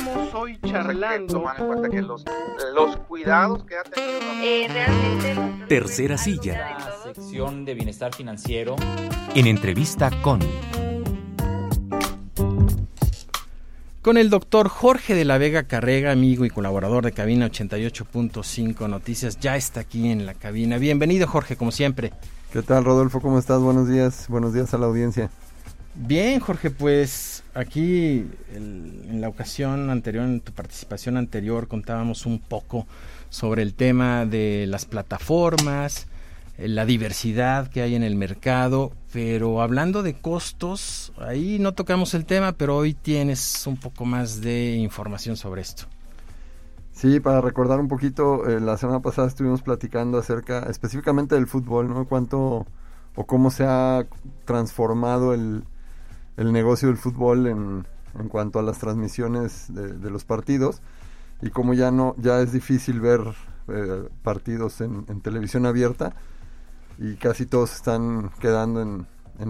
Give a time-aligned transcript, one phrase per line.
[0.00, 1.34] Estamos hoy charlando.
[1.34, 2.24] Tomando en cuenta que los,
[2.74, 4.18] los cuidados que ha tenido.
[4.42, 5.66] Eh, realmente.
[5.68, 6.78] Tercera silla.
[6.78, 8.76] La sección de bienestar financiero.
[9.34, 10.40] En entrevista con.
[14.00, 19.38] Con el doctor Jorge de la Vega Carrega, amigo y colaborador de Cabina 88.5 Noticias,
[19.38, 20.78] ya está aquí en la cabina.
[20.78, 22.14] Bienvenido Jorge, como siempre.
[22.50, 23.20] ¿Qué tal Rodolfo?
[23.20, 23.60] ¿Cómo estás?
[23.60, 24.28] Buenos días.
[24.30, 25.30] Buenos días a la audiencia.
[26.02, 32.86] Bien, Jorge, pues aquí en la ocasión anterior, en tu participación anterior, contábamos un poco
[33.28, 36.06] sobre el tema de las plataformas,
[36.56, 42.14] eh, la diversidad que hay en el mercado, pero hablando de costos, ahí no tocamos
[42.14, 45.84] el tema, pero hoy tienes un poco más de información sobre esto.
[46.92, 51.88] Sí, para recordar un poquito, eh, la semana pasada estuvimos platicando acerca específicamente del fútbol,
[51.88, 52.06] ¿no?
[52.08, 52.66] Cuánto
[53.16, 54.06] o cómo se ha
[54.46, 55.64] transformado el,
[56.40, 57.86] el negocio del fútbol en,
[58.18, 60.80] en cuanto a las transmisiones de, los partidos
[61.42, 63.20] y cómo ya no ya es difícil ver
[63.68, 66.14] eh, partidos en, televisión abierta
[66.98, 69.06] y casi todos están quedando en,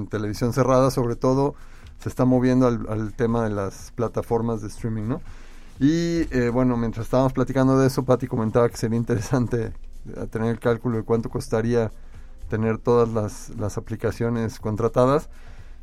[0.09, 1.55] televisión cerrada, sobre todo
[1.99, 5.21] se está moviendo al, al, tema de las plataformas de streaming, ¿no?
[5.81, 9.73] Y eh, bueno, mientras estábamos platicando de eso, Patti comentaba que sería interesante
[10.07, 11.91] eh, tener el cálculo de cuánto costaría
[12.49, 15.29] tener todas las, las aplicaciones contratadas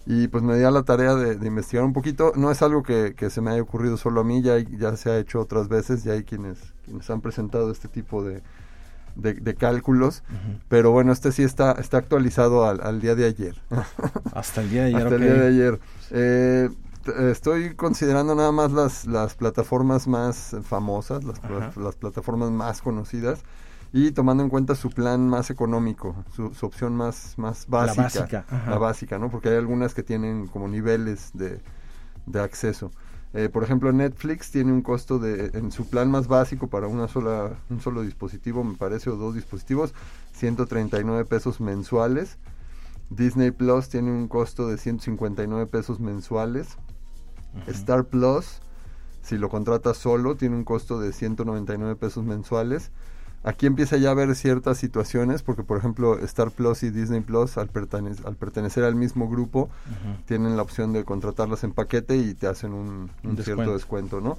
[0.05, 2.31] y pues me di a la tarea de, de, investigar un poquito.
[2.35, 5.09] No es algo que, que, se me haya ocurrido solo a mí, ya, ya se
[5.11, 8.41] ha hecho otras veces, ya hay quienes, quienes han presentado este tipo de,
[9.15, 10.59] de, de cálculos, uh -huh.
[10.69, 13.55] pero bueno, este sí está, está actualizado al, al día de ayer.
[14.33, 15.03] Hasta el día de ayer.
[15.03, 15.27] Hasta okay.
[15.27, 15.79] el día de ayer.
[16.11, 16.69] Eh,
[17.31, 21.41] estoy considerando nada más las, las plataformas más famosas, las,
[21.77, 23.43] las, plataformas más conocidas
[23.93, 27.95] y tomando en cuenta su plan más económico, su, su opción más, más básica.
[27.95, 28.45] La básica.
[28.69, 29.29] La básica, ¿no?
[29.29, 31.61] Porque hay algunas que tienen como niveles de,
[32.25, 32.91] de acceso.
[33.33, 37.07] Eh, por ejemplo, Netflix tiene un costo de, en su plan más básico para una
[37.07, 39.93] sola, un solo dispositivo, me parece, o dos dispositivos,
[40.33, 42.37] 139 pesos mensuales.
[43.09, 46.77] Disney Plus tiene un costo de 159 pesos mensuales.
[47.67, 48.59] Star Plus,
[49.21, 52.91] si lo contratas solo, tiene un costo de 199 pesos mensuales.
[53.47, 57.57] Aquí empieza ya a haber ciertas situaciones, porque por ejemplo Star Plus y Disney Plus,
[57.57, 60.25] al, pertene al pertenecer al mismo grupo, uh -huh.
[60.25, 64.19] tienen la opción de contratarlas en paquete y te hacen un, un, un cierto descuento,
[64.19, 64.37] ¿no?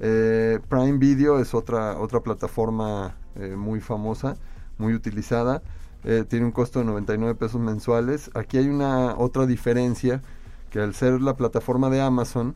[0.00, 4.38] Eh, Prime Video es otra, otra plataforma eh, muy famosa,
[4.78, 5.60] muy utilizada.
[6.04, 8.30] Eh, tiene un costo de 99 pesos mensuales.
[8.32, 10.22] Aquí hay una otra diferencia,
[10.70, 12.54] que al ser la plataforma de Amazon,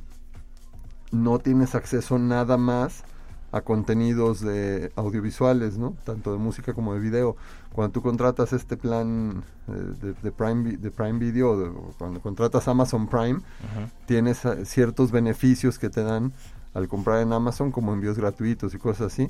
[1.13, 3.05] no tienes acceso nada más
[3.53, 5.97] a contenidos de audiovisuales, ¿no?
[6.05, 7.37] Tanto de música como de video.
[7.73, 12.69] Cuando tú contratas este plan eh, de, de, Prime, de Prime Video, de, cuando contratas
[12.69, 13.91] Amazon Prime, uh -huh.
[14.07, 16.33] tienes uh, ciertos beneficios que te dan
[16.75, 19.29] al comprar en Amazon, como envíos gratuitos y cosas así.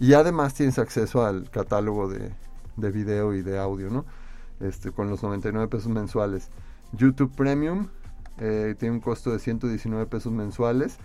[0.00, 2.32] Y además tienes acceso al catálogo de,
[2.76, 4.04] de video y de audio, ¿no?
[4.60, 6.48] Este, con los 99 pesos mensuales.
[6.92, 7.88] YouTube Premium
[8.38, 10.98] eh, tiene un costo de 119 pesos mensuales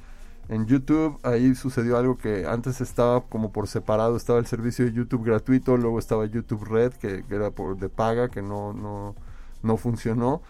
[0.50, 4.94] en YouTube ahí sucedió algo que antes estaba como por separado, estaba el servicio de
[4.94, 9.16] YouTube gratuito, luego estaba YouTube Red, que, que era por, de paga, que no, no,
[9.64, 10.42] no funcionó,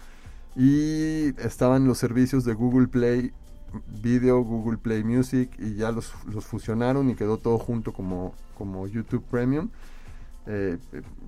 [0.56, 3.32] y estaban los servicios de Google Play
[4.02, 8.88] Video, Google Play Music, y ya los, los fusionaron y quedó todo junto como, como
[8.88, 9.70] YouTube Premium.
[10.48, 10.78] Eh,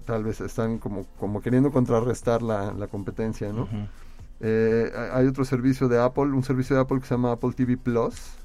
[0.05, 3.63] tal vez están como, como queriendo contrarrestar la, la competencia, ¿no?
[3.63, 3.87] Uh -huh.
[4.41, 7.77] eh, hay otro servicio de Apple, un servicio de Apple que se llama Apple TV
[7.77, 8.37] Plus,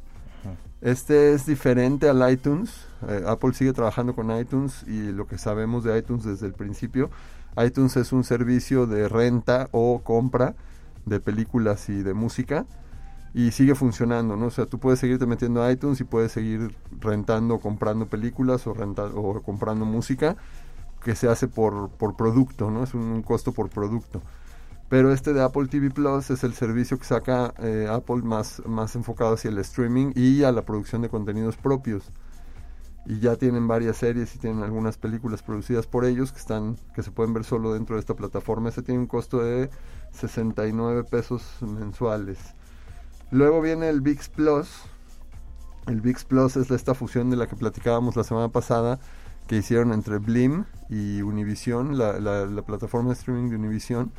[0.80, 2.86] este es diferente al iTunes.
[3.08, 7.10] Eh, Apple sigue trabajando con iTunes y lo que sabemos de iTunes desde el principio,
[7.56, 10.54] iTunes es un servicio de renta o compra
[11.06, 12.66] de películas y de música
[13.34, 14.46] y sigue funcionando, ¿no?
[14.46, 18.72] O sea, tú puedes seguirte metiendo a iTunes y puedes seguir rentando, comprando películas o,
[18.72, 20.36] o comprando música
[21.02, 22.84] que se hace por, producto, ¿no?
[22.84, 24.22] Es un costo por producto
[24.92, 28.94] pero este de Apple TV Plus es el servicio que saca eh, Apple más, más
[28.94, 32.12] enfocado hacia el streaming y a la producción de contenidos propios.
[33.06, 37.02] Y ya tienen varias series y tienen algunas películas producidas por ellos que están que
[37.02, 38.68] se pueden ver solo dentro de esta plataforma.
[38.68, 39.70] Este tiene un costo de
[40.10, 42.38] 69 pesos mensuales.
[43.30, 44.68] Luego viene el VIX Plus.
[45.86, 49.00] El VIX Plus es esta fusión de la que platicábamos la semana pasada
[49.46, 54.12] que hicieron entre Blim y Univision, la, la plataforma de streaming de Univision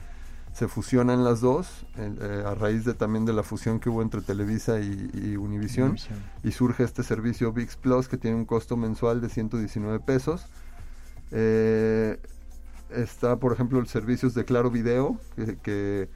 [0.54, 4.22] se fusionan las dos eh, a raíz de también de la fusión que hubo entre
[4.22, 8.78] Televisa y, y Univision, Univision, y surge este servicio VIX Plus que tiene un costo
[8.78, 10.46] mensual de 119 pesos.
[11.32, 12.20] Eh,
[12.92, 16.10] está por ejemplo el servicios de Claro Video que, que,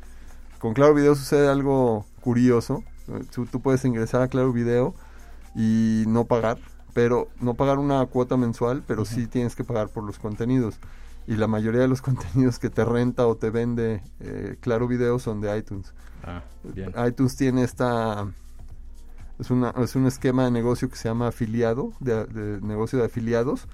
[0.59, 2.83] con Claro Video sucede algo curioso.
[3.33, 4.93] Tú, tú puedes ingresar a Claro Video
[5.55, 6.59] y no pagar,
[6.93, 10.79] pero no pagar una cuota mensual, pero sí tienes que pagar por los contenidos.
[11.27, 15.19] Y la mayoría de los contenidos que te renta o te vende eh, Claro Video
[15.19, 15.93] son de iTunes.
[16.23, 16.93] Ah, bien.
[17.05, 18.27] iTunes tiene esta
[19.39, 23.05] es, una, es un esquema de negocio que se llama afiliado, de, de negocio de
[23.05, 23.67] afiliados,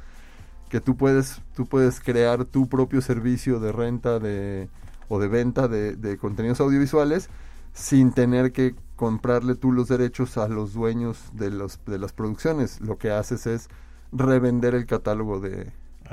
[0.69, 4.69] que tú puedes, tú puedes crear tu propio servicio de renta de,
[5.07, 7.29] o de venta de, de contenidos audiovisuales
[7.73, 12.81] sin tener que comprarle tú los derechos a los dueños de, los, de las producciones.
[12.81, 13.69] Lo que haces es
[14.11, 15.71] revender el catálogo de,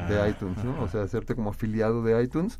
[0.08, 0.82] de Ah, iTunes, ¿no?
[0.82, 2.58] O sea, hacerte como afiliado de iTunes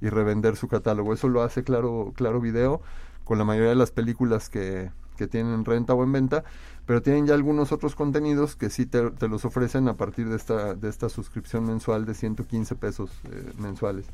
[0.00, 1.12] y revender su catálogo.
[1.12, 2.80] Eso lo hace Claro, claro Video
[3.24, 6.44] con la mayoría de las películas que, que tienen en renta o en venta,
[6.86, 10.36] pero tienen ya algunos otros contenidos que sí te, te los ofrecen a partir de
[10.36, 14.06] esta, de esta suscripción mensual de 115 pesos eh, mensuales.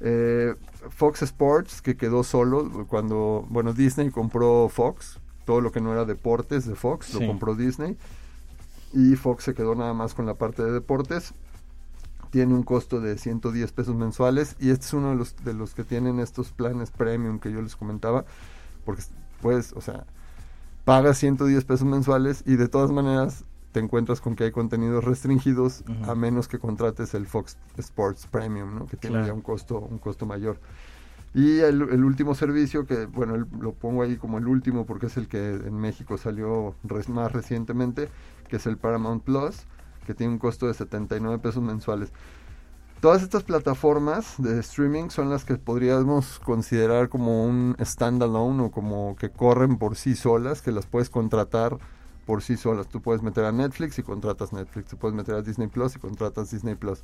[0.00, 0.54] Eh,
[0.90, 6.04] Fox Sports, que quedó solo cuando, bueno, Disney compró Fox, todo lo que no era
[6.04, 7.20] deportes de Fox, Sí.
[7.20, 7.96] lo compró Disney,
[8.92, 11.32] y Fox se quedó nada más con la parte de deportes.
[12.34, 15.72] Tiene un costo de 110 pesos mensuales y este es uno de los, de los
[15.72, 18.24] que tienen estos planes premium que yo les comentaba,
[18.84, 19.02] porque
[19.40, 20.04] pues, o sea,
[20.84, 25.84] pagas 110 pesos mensuales y de todas maneras te encuentras con que hay contenidos restringidos
[26.08, 28.86] a menos que contrates el Fox Sports Premium, ¿no?
[28.86, 29.28] que tiene Claro.
[29.28, 30.58] ya un costo, un costo mayor.
[31.34, 35.06] Y el, el último servicio, que bueno, el- lo pongo ahí como el último porque
[35.06, 38.08] es el que en México salió res- más recientemente,
[38.48, 39.66] que es el Paramount Plus,
[40.04, 42.12] que tiene un costo de 79 pesos mensuales.
[43.00, 49.14] Todas estas plataformas de streaming son las que podríamos considerar como un standalone o como
[49.16, 51.76] que corren por sí solas, que las puedes contratar
[52.24, 52.88] por sí solas.
[52.88, 55.98] Tú puedes meter a Netflix y contratas Netflix, tú puedes meter a Disney Plus y
[55.98, 57.02] contratas Disney Plus.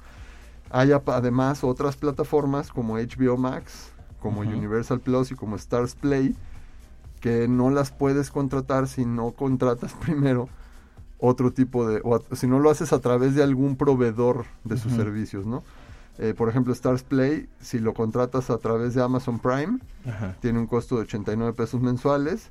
[0.70, 4.40] Hay además otras plataformas como HBO Max, como.
[4.40, 6.34] Universal Plus y como Stars Play,
[7.20, 10.48] que no las puedes contratar si no contratas primero
[11.20, 14.76] otro tipo de, o a- si no lo haces a través de algún proveedor de
[14.76, 15.62] sus servicios, ¿no?
[16.18, 20.36] Eh, por ejemplo, Stars Play, si lo contratas a través de Amazon Prime, Ajá.
[20.40, 22.50] tiene un costo de 89 pesos mensuales.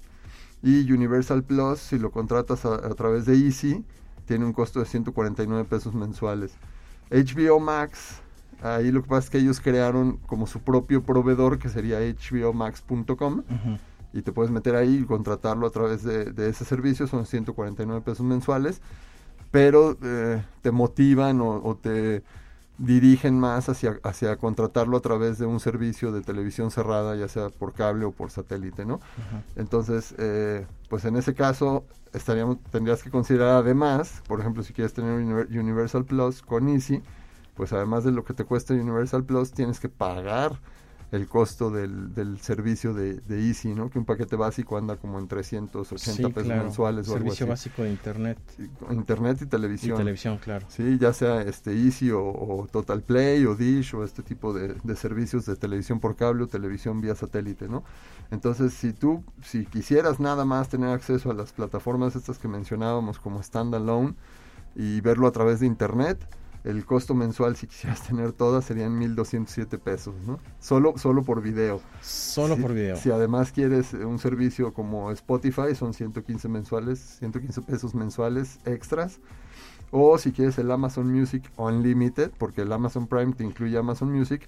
[0.64, 3.86] Y Universal Plus, si lo contratas a, a través de Easy,
[4.26, 6.52] tiene un costo de 149 pesos mensuales.
[7.12, 8.22] HBO Max,
[8.62, 12.00] ahí lo que pasa es que ellos crearon como su propio proveedor, que sería
[12.54, 13.78] hbomax.com, Ujú.
[14.14, 18.02] Y te puedes meter ahí y contratarlo a través de, de ese servicio, son 149
[18.02, 18.82] pesos mensuales,
[19.52, 22.24] pero eh, te motivan o, o te
[22.78, 27.50] dirigen más hacia, hacia contratarlo a través de un servicio de televisión cerrada, ya sea
[27.50, 28.96] por cable o por satélite, ¿no?
[28.96, 29.44] Ajá.
[29.58, 31.84] Entonces, eh, pues en ese caso
[32.14, 37.04] estaríamos, tendrías que considerar además, por ejemplo, si quieres tener Univer- Universal Plus con Easy,
[37.56, 40.62] pues además de lo que te cuesta Universal Plus, tienes que pagar
[41.12, 43.90] el costo del, del servicio de, de Easy, ¿no?
[43.90, 46.64] Que un paquete básico anda como en 380 Sí, pesos claro.
[46.64, 47.46] mensuales o algo Servicio así.
[47.46, 48.40] básico de internet
[48.90, 49.98] Internet y y televisión.
[49.98, 50.68] televisión, claro.
[50.70, 54.76] Sí, ya sea este Easy o, o Total Play o Dish o este tipo de,
[54.84, 57.84] de servicios de televisión por cable o televisión vía satélite, ¿no?
[58.32, 63.20] Entonces, si tú, si quisieras nada más tener acceso a las plataformas estas que mencionábamos
[63.20, 64.16] como standalone
[64.76, 66.28] y verlo a través de internet,
[66.64, 70.40] el costo mensual si quisieras tener todas serían 1.207 pesos, ¿no?
[70.60, 71.82] Solo, solo por video.
[72.02, 72.96] Solo Si- por video.
[72.98, 79.20] Si además quieres eh, un servicio como Spotify, son 115 mensuales, 115 pesos mensuales extras.
[79.92, 84.48] O si quieres el Amazon Music Unlimited, porque el Amazon Prime te incluye Amazon Music,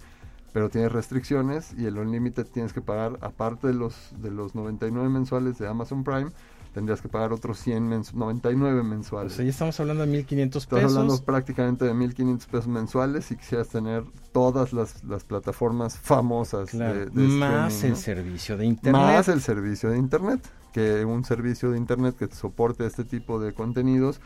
[0.54, 5.10] pero tiene restricciones y el Unlimited tienes que pagar, aparte de los, de los 99
[5.10, 6.30] mensuales de Amazon Prime,
[6.74, 9.34] tendrías que pagar otros 100 mens- 99 O mensuales.
[9.34, 11.22] sea, ya estamos hablando de 1500 Estás hablando pesos.
[11.26, 17.06] prácticamente de 1.500 pesos mensuales si quisieras tener todas las, las plataformas famosas Claro, de,
[17.08, 17.96] de más el ¿no?
[17.98, 19.02] servicio de internet.
[19.02, 20.40] Más el servicio de internet,
[20.72, 24.22] que un servicio de internet que soporte este tipo de contenidos,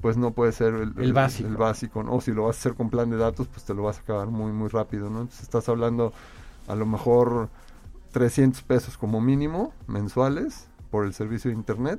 [0.00, 1.48] pues no puede ser el, El básico.
[1.48, 2.14] el básico, ¿no?
[2.14, 4.00] O si lo vas a hacer con plan de datos, pues te lo vas a
[4.00, 5.20] acabar muy, muy rápido, ¿no?
[5.20, 6.12] Entonces estás hablando
[6.66, 7.50] a lo mejor
[8.12, 11.98] 300 pesos como mínimo mensuales por el servicio de internet,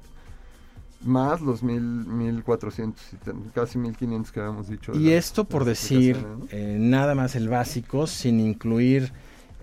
[1.03, 4.93] más los mil, 1400, y ten- casi 1500 que habíamos dicho.
[4.95, 6.15] Y esto por decir
[6.51, 9.11] eh, nada más el básico, sin incluir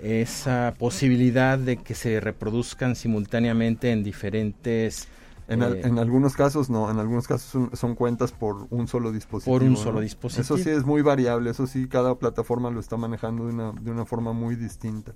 [0.03, 5.09] esa posibilidad de que se reproduzcan simultáneamente en diferentes
[5.49, 8.89] En, al- eh, en algunos casos no, en algunos casos son, son cuentas por un
[8.89, 9.55] solo dispositivo.
[9.55, 9.77] Por un ¿no?
[9.77, 10.43] solo dispositivo.
[10.43, 13.91] Eso sí es muy variable, eso sí cada plataforma lo está manejando de una, de
[13.91, 15.13] una forma muy distinta.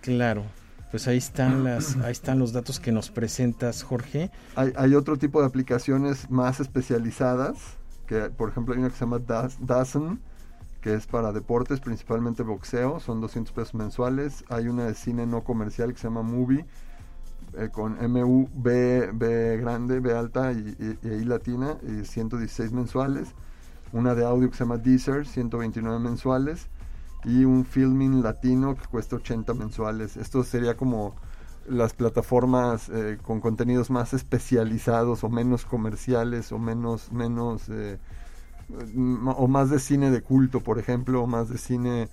[0.00, 0.42] Claro,
[0.92, 4.30] pues ahí están las, ahí están los datos que nos presentas, Jorge.
[4.54, 7.56] Hay, otro tipo de aplicaciones más especializadas,
[8.06, 10.20] que por ejemplo hay una que se llama Daz- Dazen,
[10.80, 14.44] que es para deportes, principalmente boxeo, son 200 pesos mensuales.
[14.50, 16.66] Hay una de cine no comercial que se llama Movie,
[17.56, 20.58] eh, con MU B, B grande, B alta y,
[21.02, 23.28] y- y I latina, y 116 mensuales.
[23.92, 26.66] Una de audio que se llama Deezer, 129 mensuales.
[27.24, 30.16] Y un filming latino que cuesta 80 mensuales.
[30.16, 31.14] Esto sería como
[31.66, 37.98] las plataformas eh, con contenidos más especializados o menos comerciales o menos menos eh,
[39.36, 42.08] o más de cine de culto por ejemplo o más de cine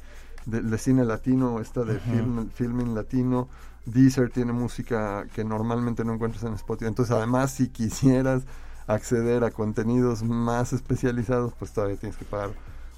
[0.45, 3.47] de, de cine latino esta de film, filming latino
[3.85, 8.43] Deezer tiene música que normalmente no encuentras en Spotify entonces además si quisieras
[8.87, 12.51] acceder a contenidos más especializados pues todavía tienes que pagar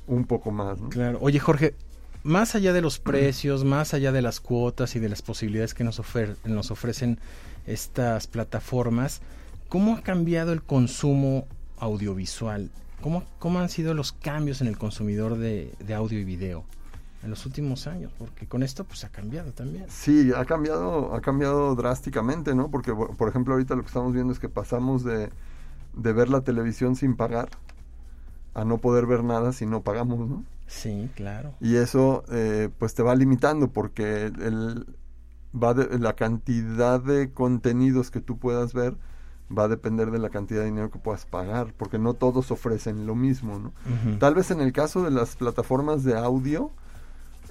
[0.08, 0.90] un poco más ¿no?
[0.90, 1.20] Claro.
[1.22, 1.76] Oye, Jorge,
[2.24, 5.84] más allá de los precios, más allá de las cuotas y de las posibilidades que
[5.84, 7.20] nos, ofer- nos ofrecen
[7.66, 9.22] estas plataformas,
[9.70, 11.48] ¿cómo ha cambiado el consumo
[11.80, 12.70] audiovisual?
[13.02, 16.64] ¿Cómo, cómo han sido los cambios en el consumidor de, de audio y video
[17.24, 18.12] en los últimos años?
[18.18, 19.86] Porque con esto pues ha cambiado también.
[19.90, 22.70] Sí, ha cambiado, ha cambiado drásticamente, ¿no?
[22.70, 25.30] Porque, por por ejemplo, ahorita lo que estamos viendo es que pasamos de,
[25.96, 27.50] de ver la televisión sin pagar
[28.54, 30.44] a no poder ver nada si no pagamos, ¿no?
[30.72, 31.54] Sí, claro.
[31.60, 34.86] Y eso, eh, pues te va limitando porque el,
[35.54, 38.96] va de- la cantidad de contenidos que tú puedas ver
[39.56, 43.06] va a depender de la cantidad de dinero que puedas pagar, porque no todos ofrecen
[43.06, 43.74] lo mismo, ¿no?
[44.18, 46.72] Tal vez en el caso de las plataformas de audio,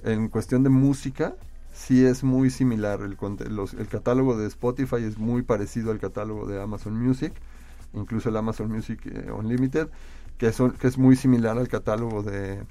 [0.03, 1.35] en cuestión de música,
[1.71, 3.01] sí es muy similar.
[3.01, 3.17] El,
[3.55, 7.33] los- el catálogo de Spotify es muy parecido al catálogo de Amazon Music,
[7.93, 9.89] incluso el Amazon Music eh, Unlimited,
[10.39, 12.63] que, son, que es muy similar al catálogo de,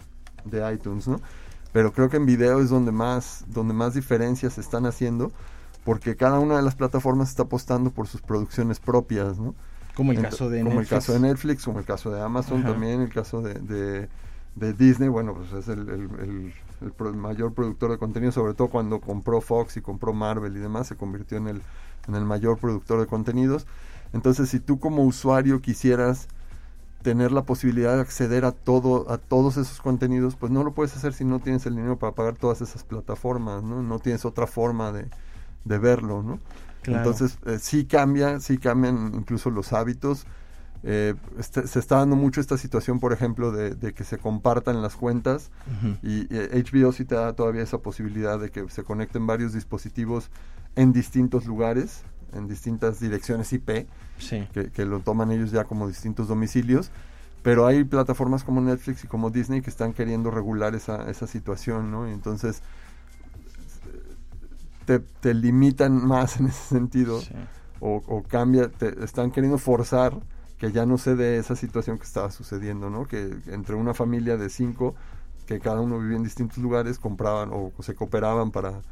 [0.44, 1.20] de iTunes, ¿no?
[1.73, 5.32] Pero creo que en video es donde más, donde más diferencias se están haciendo,
[5.85, 9.54] porque cada una de las plataformas está apostando por sus producciones propias, ¿no?
[9.94, 10.92] Como el Ent- caso de como Netflix.
[10.92, 12.68] el caso de Netflix, como el caso de Amazon Ajá.
[12.73, 14.09] también, el caso de, de,
[14.56, 18.54] de Disney, bueno, pues es el, el- el- el pro- mayor productor de contenido, sobre
[18.54, 21.62] todo cuando compró Fox y compró Marvel y demás, se convirtió en el,
[22.09, 23.66] en el mayor productor de contenidos.
[24.12, 26.26] Entonces, si tú como usuario quisieras
[27.02, 30.97] tener la posibilidad de acceder a todo a todos esos contenidos, pues no lo puedes
[30.97, 33.83] hacer si no tienes el dinero para pagar todas esas plataformas, ¿no?
[33.83, 35.09] No tienes otra forma de,
[35.64, 36.40] de verlo, ¿no?
[36.83, 36.99] Claro.
[36.99, 40.26] Entonces, eh, sí cambia, sí cambian incluso los hábitos.
[40.83, 44.80] Eh, este- se está dando mucho esta situación, por ejemplo, de, de que se compartan
[44.83, 45.50] las cuentas
[46.02, 50.30] y eh, HBO sí te da todavía esa posibilidad de que se conecten varios dispositivos
[50.76, 52.04] en distintos lugares,
[52.35, 53.87] en distintas direcciones IP,
[54.19, 54.47] Sí.
[54.53, 56.91] que, que lo toman ellos ya como distintos domicilios.
[57.43, 61.91] Pero hay plataformas como Netflix y como Disney que están queriendo regular esa, esa situación,
[61.91, 62.07] ¿no?
[62.07, 62.63] Y entonces
[64.85, 67.35] te, te limitan más en ese sentido sí.
[67.81, 70.19] o, o cambia, te están queriendo forzar
[70.59, 73.07] que ya no se dé esa situación que estaba sucediendo, ¿no?
[73.07, 74.95] Que entre una familia de cinco,
[75.47, 78.83] que cada uno vivía en distintos lugares, compraban o se cooperaban para,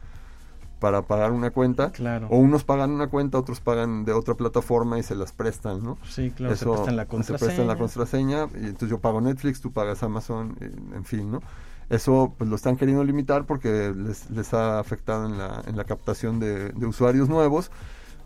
[0.80, 1.90] para pagar una cuenta.
[1.90, 2.28] Claro.
[2.30, 5.99] O unos pagan una cuenta, otros pagan de otra plataforma y se las prestan, ¿no?
[6.08, 7.38] Sí, claro, Eso, se prestan la se contraseña.
[7.47, 10.56] prestan la contraseña y entonces yo pago Netflix, tú pagas Amazon,
[10.94, 11.40] en fin, ¿no?
[11.90, 15.85] Eso pues lo están queriendo limitar porque les, les ha afectado en la, en la
[15.85, 17.70] captación de, de usuarios nuevos,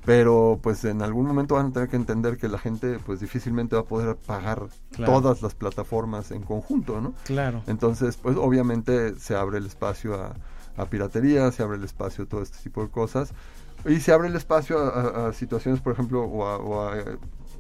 [0.05, 3.77] pero pues en algún momento van a tener que entender que la gente pues difícilmente
[3.77, 5.13] va a poder pagar Claro.
[5.13, 7.15] todas las plataformas en conjunto, ¿no?
[7.25, 7.63] Claro.
[7.69, 10.35] Entonces, pues obviamente se abre el espacio a,
[10.77, 13.33] a piratería, se abre el espacio a todo este tipo de cosas.
[13.85, 16.95] Y se abre el espacio a, a- a situaciones, por ejemplo, o a, o a,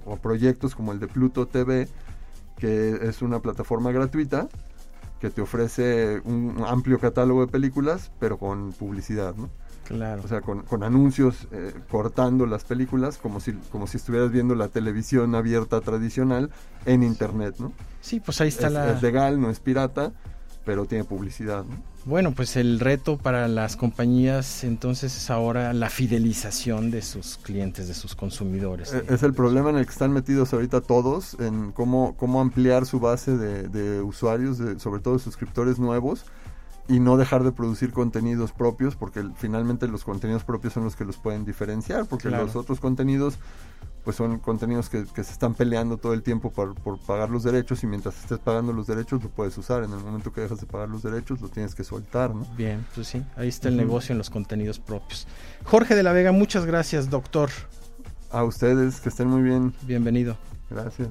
[0.06, 1.88] o a proyectos como el de Pluto TV,
[2.58, 4.48] que es una plataforma gratuita
[5.20, 9.48] que te ofrece un amplio catálogo de películas, pero con publicidad, ¿no?
[9.84, 10.22] Claro.
[10.24, 14.54] O sea, con, con anuncios eh, cortando las películas como si, como si estuvieras viendo
[14.54, 16.50] la televisión abierta tradicional
[16.86, 17.72] en internet, ¿no?
[18.00, 18.92] sí, pues ahí está Es, la...
[18.92, 20.12] es legal, no es pirata,
[20.64, 21.76] pero tiene publicidad, ¿no?
[22.04, 27.86] Bueno, pues el reto para las compañías entonces es ahora la fidelización de sus clientes,
[27.86, 28.92] de sus consumidores.
[28.92, 32.86] Eh, Es el problema en el que están metidos ahorita todos, en cómo, cómo ampliar
[32.86, 36.24] su base de, de usuarios, de- sobre todo de suscriptores nuevos,
[36.88, 41.04] y no dejar de producir contenidos propios, porque finalmente los contenidos propios son los que
[41.04, 42.46] los pueden diferenciar, porque Claro.
[42.46, 43.38] los otros contenidos
[44.04, 47.44] pues son contenidos que, que se están peleando todo el tiempo por, por pagar los
[47.44, 49.84] derechos y mientras estés pagando los derechos lo puedes usar.
[49.84, 52.46] En el momento que dejas de pagar los derechos lo tienes que soltar, ¿no?
[52.56, 55.26] Bien, pues sí, ahí está el negocio en los contenidos propios.
[55.64, 57.50] Jorge de la Vega, muchas gracias, doctor.
[58.30, 59.74] A ustedes, que estén muy bien.
[59.82, 60.36] Bienvenido.
[60.70, 61.08] Gracias.